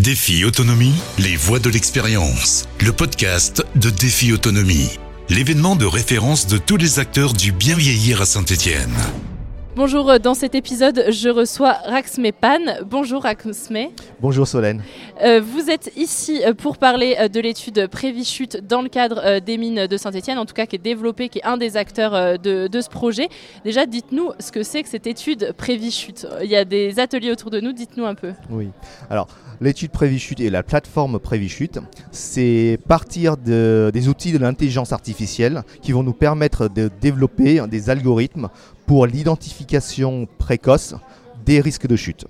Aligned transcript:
Défi 0.00 0.46
Autonomie, 0.46 0.94
les 1.18 1.36
voies 1.36 1.58
de 1.58 1.68
l'expérience. 1.68 2.66
Le 2.80 2.90
podcast 2.90 3.62
de 3.74 3.90
Défi 3.90 4.32
Autonomie. 4.32 4.98
L'événement 5.28 5.76
de 5.76 5.84
référence 5.84 6.46
de 6.46 6.56
tous 6.56 6.78
les 6.78 6.98
acteurs 7.00 7.34
du 7.34 7.52
bien 7.52 7.76
vieillir 7.76 8.22
à 8.22 8.24
Saint-Étienne. 8.24 8.96
Bonjour, 9.82 10.10
euh, 10.10 10.18
dans 10.18 10.34
cet 10.34 10.54
épisode, 10.54 11.06
je 11.08 11.30
reçois 11.30 11.72
Raxme 11.72 12.32
Pan. 12.38 12.58
Bonjour 12.84 13.22
Raxme. 13.22 13.86
Bonjour 14.20 14.46
Solène. 14.46 14.82
Euh, 15.24 15.40
vous 15.40 15.70
êtes 15.70 15.90
ici 15.96 16.42
euh, 16.44 16.52
pour 16.52 16.76
parler 16.76 17.16
de 17.32 17.40
l'étude 17.40 17.86
Prévichute 17.86 18.58
dans 18.58 18.82
le 18.82 18.90
cadre 18.90 19.38
des 19.38 19.56
mines 19.56 19.86
de 19.86 19.96
Saint-Etienne, 19.96 20.36
en 20.36 20.44
tout 20.44 20.52
cas 20.52 20.66
qui 20.66 20.76
est 20.76 20.80
développée, 20.80 21.30
qui 21.30 21.38
est 21.38 21.46
un 21.46 21.56
des 21.56 21.78
acteurs 21.78 22.38
de, 22.38 22.68
ce 22.70 22.90
projet. 22.90 23.30
Déjà, 23.64 23.86
dites-nous 23.86 24.32
ce 24.38 24.52
que 24.52 24.62
c'est 24.62 24.82
que 24.82 24.88
cette 24.90 25.06
étude 25.06 25.54
Prévichute. 25.56 26.26
Il 26.42 26.50
y 26.50 26.56
a 26.56 26.66
des 26.66 27.00
ateliers 27.00 27.32
autour 27.32 27.50
de 27.50 27.60
nous, 27.60 27.72
dites-nous 27.72 28.04
un 28.04 28.14
peu. 28.14 28.34
Oui, 28.50 28.68
alors 29.08 29.28
l'étude 29.62 29.92
Prévichute 29.92 30.40
et 30.40 30.50
la 30.50 30.62
plateforme 30.62 31.18
Prévichute, 31.18 31.78
c'est 32.12 32.78
partir 32.86 33.38
des 33.38 34.08
outils 34.08 34.32
de 34.32 34.38
l'intelligence 34.38 34.92
artificielle 34.92 35.62
qui 35.80 35.92
vont 35.92 36.02
nous 36.02 36.12
permettre 36.12 36.68
de 36.68 36.90
développer 37.00 37.62
des 37.66 37.88
algorithmes 37.88 38.50
pour 38.90 39.06
l'identification 39.06 40.26
précoce 40.38 40.96
des 41.44 41.60
risques 41.60 41.86
de 41.86 41.94
chute. 41.94 42.26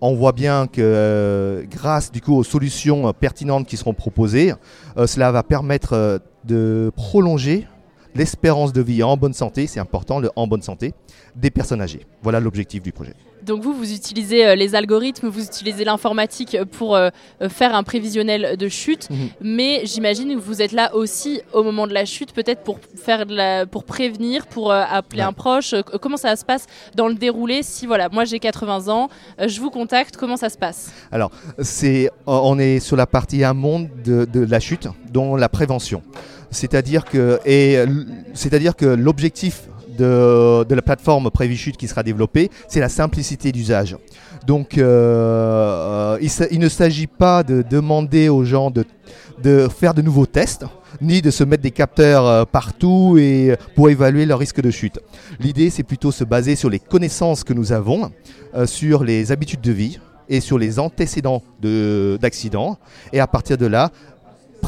On 0.00 0.14
voit 0.14 0.32
bien 0.32 0.66
que 0.66 0.80
euh, 0.80 1.64
grâce 1.70 2.10
du 2.10 2.22
coup 2.22 2.34
aux 2.34 2.44
solutions 2.44 3.12
pertinentes 3.12 3.66
qui 3.66 3.76
seront 3.76 3.92
proposées, 3.92 4.54
euh, 4.96 5.06
cela 5.06 5.30
va 5.32 5.42
permettre 5.42 5.92
euh, 5.92 6.18
de 6.46 6.90
prolonger 6.96 7.66
l'espérance 8.14 8.72
de 8.72 8.80
vie 8.80 9.02
en 9.02 9.18
bonne 9.18 9.34
santé, 9.34 9.66
c'est 9.66 9.80
important, 9.80 10.22
en 10.34 10.46
bonne 10.46 10.62
santé, 10.62 10.94
des 11.36 11.50
personnes 11.50 11.82
âgées. 11.82 12.06
Voilà 12.22 12.40
l'objectif 12.40 12.82
du 12.82 12.90
projet. 12.90 13.12
Donc 13.48 13.62
vous, 13.62 13.72
vous 13.72 13.94
utilisez 13.94 14.46
euh, 14.46 14.54
les 14.54 14.74
algorithmes, 14.74 15.28
vous 15.28 15.42
utilisez 15.42 15.82
l'informatique 15.82 16.56
pour 16.72 16.94
euh, 16.94 17.08
euh, 17.40 17.48
faire 17.48 17.74
un 17.74 17.82
prévisionnel 17.82 18.58
de 18.58 18.68
chute, 18.68 19.08
mhm. 19.08 19.28
mais 19.40 19.80
j'imagine 19.84 20.34
que 20.34 20.40
vous 20.40 20.60
êtes 20.60 20.72
là 20.72 20.94
aussi 20.94 21.40
au 21.54 21.62
moment 21.62 21.86
de 21.86 21.94
la 21.94 22.04
chute, 22.04 22.32
peut-être 22.32 22.62
pour 22.62 22.78
faire 22.94 23.24
pour 23.70 23.84
prévenir, 23.84 24.46
pour 24.46 24.70
appeler 24.70 25.22
un 25.22 25.32
proche. 25.32 25.74
Comment 26.02 26.18
ça 26.18 26.36
se 26.36 26.44
passe 26.44 26.66
dans 26.94 27.08
le 27.08 27.14
déroulé 27.14 27.62
Si 27.62 27.86
voilà, 27.86 28.10
moi 28.10 28.26
j'ai 28.26 28.38
80 28.38 28.88
ans, 28.88 29.08
je 29.38 29.60
vous 29.60 29.70
contacte, 29.70 30.18
comment 30.18 30.36
ça 30.36 30.50
se 30.50 30.58
passe? 30.58 30.92
Alors 31.10 31.30
c'est, 31.58 32.10
on 32.26 32.58
est 32.58 32.80
sur 32.80 32.96
la 32.96 33.06
partie 33.06 33.44
amont 33.44 33.88
de, 34.04 34.26
de 34.26 34.44
la 34.44 34.60
chute, 34.60 34.88
dont 35.10 35.36
la 35.36 35.48
prévention. 35.48 36.02
C'est-à-dire 36.50 37.06
que, 37.06 37.38
c'est-à-dire 38.34 38.76
que 38.76 38.86
l'objectif 38.86 39.68
de, 39.98 40.74
la 40.74 40.82
plateforme 40.82 41.30
Prévichute 41.30 41.76
qui 41.76 41.88
sera 41.88 42.02
développée, 42.02 42.50
c'est 42.68 42.80
la 42.80 42.88
simplicité 42.88 43.52
d'usage. 43.52 43.96
Donc 44.46 44.78
euh, 44.78 46.16
euh, 46.18 46.48
il, 46.50 46.58
ne 46.58 46.68
s'agit 46.68 47.06
pas 47.06 47.42
de 47.42 47.62
demander 47.62 48.28
aux 48.28 48.44
gens 48.44 48.70
de, 48.70 49.68
faire 49.68 49.94
de 49.94 50.02
nouveaux 50.02 50.26
tests, 50.26 50.64
ni 51.00 51.20
de 51.20 51.30
se 51.30 51.44
mettre 51.44 51.62
des 51.62 51.70
capteurs 51.70 52.26
euh, 52.26 52.44
partout 52.44 53.18
pour 53.74 53.90
évaluer 53.90 54.26
leur 54.26 54.38
risque 54.38 54.60
de 54.60 54.70
chute. 54.70 55.00
L'idée, 55.40 55.70
c'est 55.70 55.82
plutôt 55.82 56.12
se 56.12 56.24
baser 56.24 56.56
sur 56.56 56.70
les 56.70 56.78
connaissances 56.78 57.44
que 57.44 57.52
nous 57.52 57.72
avons, 57.72 58.10
sur 58.66 59.04
les 59.04 59.32
habitudes 59.32 59.60
de 59.60 59.72
vie 59.72 59.98
et 60.28 60.40
sur 60.40 60.58
les 60.58 60.78
antécédents 60.78 61.42
d'accidents. 61.60 62.78
Et 63.12 63.20
à 63.20 63.26
partir 63.26 63.58
de 63.58 63.66
là, 63.66 63.90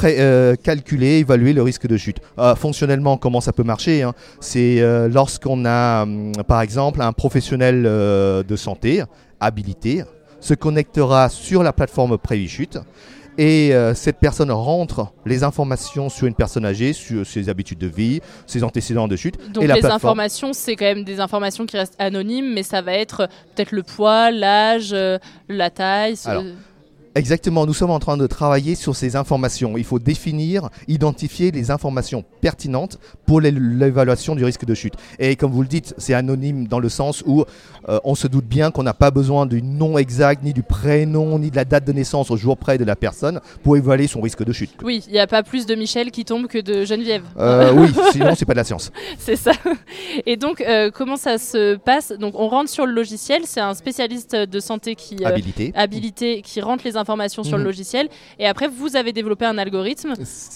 euh, 0.04 0.56
calculer, 0.56 1.18
évaluer 1.18 1.52
le 1.52 1.62
risque 1.62 1.86
de 1.86 1.96
chute. 1.96 2.18
Euh, 2.38 2.54
fonctionnellement, 2.54 3.16
comment 3.16 3.40
ça 3.40 3.52
peut 3.52 3.62
marcher 3.62 4.02
hein 4.02 4.14
C'est 4.40 4.80
euh, 4.80 5.08
lorsqu'on 5.08 5.64
a, 5.64 6.02
hum, 6.02 6.32
par 6.46 6.60
exemple, 6.62 7.02
un 7.02 7.12
professionnel 7.12 7.82
de 7.82 8.56
santé 8.56 9.02
habilité 9.40 10.02
se 10.40 10.54
connectera 10.54 11.28
sur 11.28 11.62
la 11.62 11.72
plateforme 11.72 12.16
Prévichute 12.18 12.78
et 13.38 13.72
cette 13.94 14.18
personne 14.18 14.50
rentre 14.50 15.12
les 15.24 15.44
informations 15.44 16.08
sur 16.08 16.26
une 16.26 16.34
personne 16.34 16.66
âgée, 16.66 16.92
sur 16.92 17.26
ses 17.26 17.48
habitudes 17.48 17.78
de 17.78 17.86
vie, 17.86 18.20
ses 18.46 18.64
antécédents 18.64 19.08
de 19.08 19.16
chute. 19.16 19.52
Donc 19.52 19.64
les 19.64 19.86
informations, 19.86 20.52
c'est 20.52 20.76
quand 20.76 20.84
même 20.84 21.04
des 21.04 21.20
informations 21.20 21.64
qui 21.64 21.76
restent 21.76 21.96
anonymes, 21.98 22.52
mais 22.52 22.62
ça 22.62 22.82
va 22.82 22.92
être 22.92 23.28
peut-être 23.54 23.72
le 23.72 23.82
poids, 23.82 24.30
l'âge, 24.30 24.94
la 25.48 25.70
taille. 25.70 26.16
Exactement, 27.16 27.66
nous 27.66 27.74
sommes 27.74 27.90
en 27.90 27.98
train 27.98 28.16
de 28.16 28.26
travailler 28.28 28.76
sur 28.76 28.94
ces 28.94 29.16
informations. 29.16 29.76
Il 29.76 29.82
faut 29.84 29.98
définir, 29.98 30.68
identifier 30.86 31.50
les 31.50 31.72
informations 31.72 32.24
pertinentes 32.40 32.98
pour 33.26 33.40
l'évaluation 33.40 34.36
du 34.36 34.44
risque 34.44 34.64
de 34.64 34.74
chute. 34.74 34.94
Et 35.18 35.34
comme 35.34 35.50
vous 35.50 35.62
le 35.62 35.68
dites, 35.68 35.92
c'est 35.98 36.14
anonyme 36.14 36.68
dans 36.68 36.78
le 36.78 36.88
sens 36.88 37.24
où 37.26 37.44
euh, 37.88 37.98
on 38.04 38.14
se 38.14 38.28
doute 38.28 38.44
bien 38.44 38.70
qu'on 38.70 38.84
n'a 38.84 38.94
pas 38.94 39.10
besoin 39.10 39.46
du 39.46 39.60
nom 39.60 39.98
exact, 39.98 40.44
ni 40.44 40.52
du 40.52 40.62
prénom, 40.62 41.38
ni 41.40 41.50
de 41.50 41.56
la 41.56 41.64
date 41.64 41.84
de 41.84 41.92
naissance 41.92 42.30
au 42.30 42.36
jour 42.36 42.56
près 42.56 42.78
de 42.78 42.84
la 42.84 42.94
personne 42.94 43.40
pour 43.64 43.76
évaluer 43.76 44.06
son 44.06 44.20
risque 44.20 44.44
de 44.44 44.52
chute. 44.52 44.70
Oui, 44.84 45.02
il 45.08 45.12
n'y 45.12 45.18
a 45.18 45.26
pas 45.26 45.42
plus 45.42 45.66
de 45.66 45.74
Michel 45.74 46.12
qui 46.12 46.24
tombe 46.24 46.46
que 46.46 46.58
de 46.58 46.84
Geneviève. 46.84 47.24
Euh, 47.38 47.72
oui, 47.74 47.88
sinon 48.12 48.36
c'est 48.36 48.44
pas 48.44 48.54
de 48.54 48.58
la 48.58 48.64
science. 48.64 48.92
c'est 49.18 49.36
ça. 49.36 49.52
Et 50.26 50.36
donc, 50.36 50.60
euh, 50.60 50.92
comment 50.92 51.16
ça 51.16 51.38
se 51.38 51.74
passe? 51.76 52.12
Donc, 52.12 52.34
on 52.38 52.46
rentre 52.48 52.70
sur 52.70 52.86
le 52.86 52.92
logiciel, 52.92 53.42
c'est 53.46 53.60
un 53.60 53.74
spécialiste 53.74 54.36
de 54.36 54.60
santé 54.60 54.94
qui 54.94 55.24
habilité. 55.24 55.72
habilité 55.74 56.42
qui 56.42 56.60
rentre 56.60 56.84
les 56.84 56.96
informations 56.96 57.00
sur 57.28 57.56
le 57.56 57.58
mhm. 57.58 57.64
logiciel. 57.64 58.08
Et 58.38 58.46
après, 58.46 58.68
vous 58.68 58.96
avez 58.96 59.12
développé 59.12 59.44
un 59.44 59.58
algorithme 59.58 60.14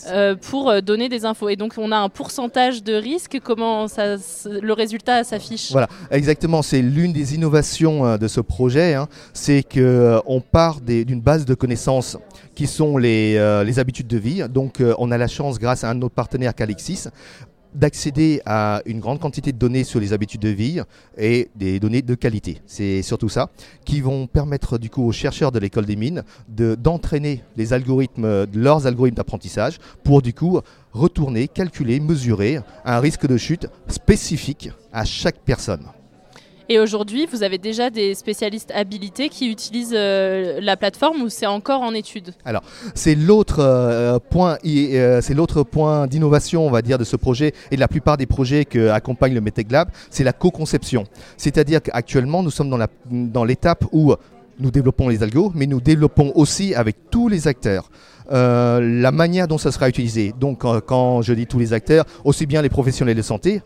euh, 0.09 0.35
pour 0.35 0.71
euh, 0.71 0.81
donner 0.81 1.09
des 1.09 1.25
infos. 1.25 1.49
Et 1.49 1.57
donc, 1.57 1.75
on 1.79 1.93
a 1.93 1.97
un 1.97 2.09
pourcentage 2.09 2.83
de 2.83 2.95
risque. 2.95 3.39
Comment 3.43 3.89
ça, 3.89 4.17
le 4.47 4.73
résultat 4.73 5.25
s'affiche? 5.25 5.73
Voilà, 5.73 5.89
exactement. 6.11 6.63
C'est 6.63 6.83
l'une 6.83 7.13
des 7.13 7.35
innovations 7.35 8.07
euh, 8.07 8.17
de 8.17 8.29
ce 8.29 8.41
projet. 8.41 8.95
Hein. 8.95 9.09
C'est 9.33 9.63
qu'on 9.63 10.41
part 10.41 10.81
d'une 10.81 11.21
base 11.21 11.45
de 11.45 11.55
connaissances 11.55 12.17
qui 12.55 12.67
sont 12.67 12.97
les, 12.97 13.35
les 13.65 13.79
habitudes 13.81 14.07
de 14.07 14.17
vie. 14.17 14.45
Donc, 14.49 14.81
on 14.99 15.11
a 15.11 15.19
la 15.19 15.27
chance, 15.27 15.59
grâce 15.59 15.83
à 15.83 15.91
un 15.91 15.97
de 15.97 16.01
nos 16.01 16.09
partenaires, 16.09 16.55
Calixis, 16.55 17.09
d'accéder 17.75 18.41
à 18.47 18.83
une 18.87 19.01
grande 19.01 19.21
quantité 19.21 19.53
de 19.53 19.59
données 19.59 19.85
sur 19.85 20.01
les 20.01 20.13
habitudes 20.13 20.41
de 20.41 20.49
vie 20.49 20.81
et 21.17 21.49
des 21.55 21.81
données 21.81 22.03
de 22.03 22.15
qualité. 22.15 22.61
C'est 22.67 23.03
surtout 23.03 23.29
ça 23.29 23.51
qui 23.85 24.01
vont 24.01 24.27
permettre 24.27 24.79
du 24.79 24.91
coup 24.91 25.03
aux 25.05 25.13
chercheurs 25.13 25.53
de 25.53 25.59
l'école 25.59 25.87
des 25.87 25.97
mines 25.97 26.23
d'entraîner 26.49 27.43
les 27.57 27.73
algorithmes, 27.73 28.47
leurs 28.55 28.87
algorithmes 28.87 29.17
d'apprentissage 29.17 29.79
pour 30.03 30.23
du 30.23 30.33
coup 30.33 30.61
retourner, 30.93 31.49
calculer, 31.49 32.01
mesurer 32.01 32.61
un 32.85 33.01
risque 33.01 33.27
de 33.27 33.37
chute 33.37 33.67
spécifique 33.89 34.71
à 34.93 35.05
chaque 35.05 35.39
personne. 35.45 35.87
Et 36.71 36.79
aujourd'hui, 36.79 37.27
vous 37.31 37.43
avez 37.43 37.59
déjà 37.59 37.91
des 37.91 38.15
spécialistes 38.15 38.71
habilités 38.75 39.29
qui 39.29 39.51
utilisent 39.51 39.95
euh, 39.95 40.61
la 40.63 40.77
plateforme 40.79 41.21
ou 41.23 41.29
c'est 41.29 41.47
encore 41.47 41.83
en 41.83 41.93
étude? 41.93 42.33
Alors, 42.45 42.63
c'est 42.95 43.15
l'autre 43.15 43.59
euh, 43.61 44.19
point, 44.19 44.57
euh, 44.65 45.21
c'est 45.21 45.35
l'autre 45.35 45.63
point 45.63 46.07
d'innovation, 46.07 46.67
on 46.67 46.71
va 46.71 46.81
dire, 46.81 46.97
de 46.97 47.05
ce 47.05 47.17
projet 47.17 47.53
et 47.71 47.75
de 47.75 47.81
la 47.81 47.89
plupart 47.89 48.17
des 48.17 48.25
projets 48.25 48.65
que 48.65 48.89
accompagne 48.89 49.35
le 49.35 49.43
Metec 49.43 49.71
Lab, 49.71 49.91
c'est 50.09 50.25
la 50.25 50.33
co-conception. 50.33 51.05
C'est-à-dire 51.37 51.83
qu'actuellement, 51.83 52.43
nous 52.43 52.51
sommes 52.51 52.75
dans 53.11 53.45
l'étape 53.45 53.85
où 53.93 54.15
nous 54.59 54.71
développons 54.71 55.09
les 55.09 55.23
algos, 55.23 55.53
mais 55.55 55.67
nous 55.67 55.81
développons 55.81 56.33
aussi 56.35 56.75
avec 56.75 57.11
tous 57.11 57.29
les 57.29 57.47
acteurs. 57.47 57.91
la 58.31 59.13
manière 59.13 59.49
dont 59.49 59.59
ça 59.59 59.71
sera 59.71 59.89
utilisé. 59.89 60.33
Donc 60.41 60.65
quand 60.87 61.23
je 61.23 61.35
dis 61.35 61.47
tous 61.47 61.59
les 61.59 61.73
acteurs, 61.73 62.05
aussi 62.25 62.47
bien 62.47 62.63
les 62.63 62.71
professionnels 62.71 63.17
de 63.17 63.23
santé, 63.23 63.61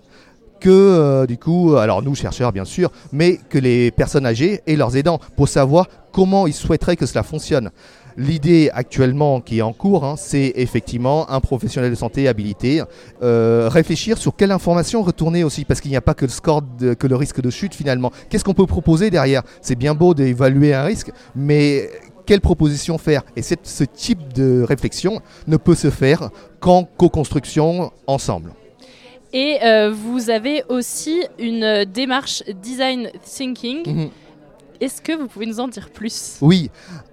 que 0.60 0.68
euh, 0.70 1.26
du 1.26 1.38
coup, 1.38 1.76
alors 1.76 2.02
nous 2.02 2.14
chercheurs 2.14 2.52
bien 2.52 2.64
sûr, 2.64 2.90
mais 3.12 3.38
que 3.48 3.58
les 3.58 3.90
personnes 3.90 4.26
âgées 4.26 4.60
et 4.66 4.76
leurs 4.76 4.96
aidants 4.96 5.20
pour 5.36 5.48
savoir 5.48 5.88
comment 6.12 6.46
ils 6.46 6.54
souhaiteraient 6.54 6.96
que 6.96 7.06
cela 7.06 7.22
fonctionne. 7.22 7.70
L'idée 8.16 8.68
actuellement 8.74 9.40
qui 9.40 9.58
est 9.58 9.62
en 9.62 9.72
cours, 9.72 10.04
hein, 10.04 10.16
c'est 10.18 10.52
effectivement 10.56 11.30
un 11.30 11.38
professionnel 11.38 11.90
de 11.90 11.94
santé 11.94 12.26
habilité, 12.26 12.82
euh, 13.22 13.68
réfléchir 13.70 14.18
sur 14.18 14.34
quelle 14.34 14.50
information 14.50 15.02
retourner 15.02 15.44
aussi, 15.44 15.64
parce 15.64 15.80
qu'il 15.80 15.92
n'y 15.92 15.96
a 15.96 16.00
pas 16.00 16.14
que 16.14 16.24
le 16.24 16.30
score, 16.30 16.62
que 16.98 17.06
le 17.06 17.14
risque 17.14 17.40
de 17.40 17.50
chute 17.50 17.74
finalement. 17.74 18.10
Qu'est-ce 18.28 18.42
qu'on 18.42 18.54
peut 18.54 18.66
proposer 18.66 19.10
derrière? 19.10 19.42
C'est 19.62 19.76
bien 19.76 19.94
beau 19.94 20.14
d'évaluer 20.14 20.74
un 20.74 20.82
risque, 20.82 21.12
mais 21.36 21.88
quelle 22.26 22.40
proposition 22.40 22.98
faire? 22.98 23.22
Et 23.36 23.42
ce 23.42 23.84
type 23.84 24.32
de 24.32 24.64
réflexion 24.66 25.20
ne 25.46 25.56
peut 25.56 25.76
se 25.76 25.88
faire 25.88 26.30
qu'en 26.58 26.82
co-construction 26.82 27.92
ensemble. 28.08 28.52
Et 29.32 29.58
euh, 29.62 29.90
vous 29.90 30.30
avez 30.30 30.62
aussi 30.68 31.22
une 31.38 31.84
démarche 31.84 32.42
design 32.62 33.10
thinking. 33.24 33.86
Mhm. 33.86 34.10
Est-ce 34.80 35.02
que 35.02 35.12
vous 35.12 35.26
pouvez 35.26 35.46
nous 35.46 35.60
en 35.60 35.68
dire 35.68 35.90
plus? 35.90 36.38
Oui, 36.40 36.70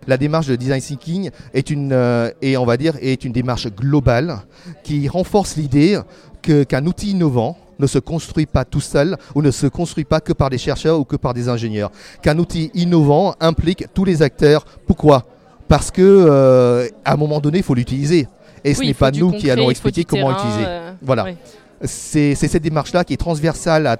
la 0.07 0.17
démarche 0.17 0.47
de 0.47 0.55
design 0.55 0.81
thinking 0.81 1.31
est 1.53 1.69
une, 1.71 1.91
euh, 1.91 2.29
et 2.41 2.57
on 2.57 2.65
va 2.65 2.77
dire, 2.77 2.95
est 3.01 3.25
une 3.25 3.31
démarche 3.31 3.67
globale 3.67 4.37
qui 4.83 5.07
renforce 5.07 5.55
l'idée 5.57 5.99
qu'un 6.41 6.85
outil 6.85 7.11
innovant 7.11 7.57
ne 7.79 7.87
se 7.87 7.97
construit 7.97 8.45
pas 8.45 8.65
tout 8.65 8.79
seul 8.79 9.17
ou 9.33 9.41
ne 9.41 9.49
se 9.51 9.65
construit 9.65 10.05
pas 10.05 10.21
que 10.21 10.31
par 10.31 10.51
des 10.51 10.59
chercheurs 10.59 10.99
ou 10.99 11.05
que 11.05 11.15
par 11.15 11.33
des 11.33 11.49
ingénieurs. 11.49 11.91
Qu'un 12.21 12.37
outil 12.37 12.69
innovant 12.75 13.33
implique 13.41 13.85
tous 13.93 14.05
les 14.05 14.21
acteurs. 14.21 14.63
Pourquoi? 14.85 15.25
Parce 15.67 15.89
que 15.89 16.01
euh, 16.03 16.87
à 17.03 17.13
un 17.13 17.17
moment 17.17 17.41
donné, 17.41 17.57
il 17.57 17.63
faut 17.63 17.73
l'utiliser. 17.73 18.27
Et 18.63 18.75
ce 18.75 18.81
n'est 18.83 18.93
pas 18.93 19.11
nous 19.11 19.31
qui 19.31 19.49
allons 19.49 19.71
expliquer 19.71 20.03
comment 20.05 20.29
l'utiliser. 20.29 20.65
voilà 21.01 21.25
c'est 21.87 22.35
cette 22.35 22.63
démarche-là 22.63 23.03
qui 23.03 23.13
est 23.13 23.17
transversale 23.17 23.87
à 23.87 23.97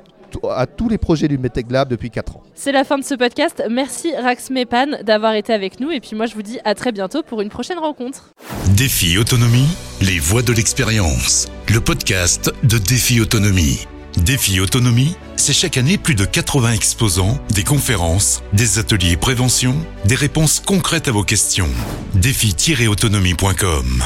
à 0.50 0.66
tous 0.66 0.90
les 0.90 0.98
projets 0.98 1.28
du 1.28 1.38
Medtech 1.38 1.68
Lab 1.70 1.90
depuis 1.90 2.10
4 2.10 2.38
ans. 2.38 2.44
C'est 2.54 2.72
la 2.72 2.84
fin 2.84 2.98
de 2.98 3.04
ce 3.04 3.16
podcast. 3.16 3.64
Merci 3.70 4.14
Rax 4.16 4.50
Mepan 4.50 5.04
d'avoir 5.04 5.34
été 5.34 5.54
avec 5.54 5.80
nous 5.80 5.92
et 5.92 6.00
puis 6.00 6.16
moi 6.16 6.26
je 6.26 6.36
vous 6.36 6.42
dis 6.42 6.60
à 6.64 6.76
très 6.76 6.92
bientôt 6.92 7.24
pour 7.24 7.42
une 7.42 7.50
prochaine 7.50 7.80
rencontre. 7.80 8.32
Défi 8.76 9.18
Autonomie, 9.18 9.68
les 10.02 10.20
voix 10.20 10.42
de 10.42 10.54
l'expérience. 10.54 11.48
Le 11.74 11.80
podcast 11.80 12.52
de 12.64 12.78
Défi 12.78 13.20
Autonomie. 13.22 13.88
Défi 14.18 14.60
Autonomie, 14.62 15.16
c'est 15.36 15.54
chaque 15.54 15.78
année 15.78 15.98
plus 15.98 16.16
de 16.16 16.24
80 16.24 16.72
exposants, 16.72 17.38
des 17.54 17.64
conférences, 17.64 18.44
des 18.54 18.80
ateliers 18.80 19.18
prévention, 19.18 19.76
des 20.06 20.16
réponses 20.16 20.62
concrètes 20.62 21.10
à 21.10 21.12
vos 21.12 21.24
questions. 21.24 21.70
Défi-autonomie.com 22.14 24.06